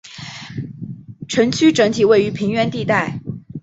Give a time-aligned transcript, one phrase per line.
[1.27, 3.19] 城区整体位于平原地带。